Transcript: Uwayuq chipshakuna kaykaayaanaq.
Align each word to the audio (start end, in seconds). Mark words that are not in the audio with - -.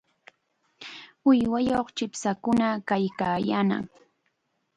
Uwayuq 1.29 1.87
chipshakuna 1.97 2.67
kaykaayaanaq. 2.87 3.87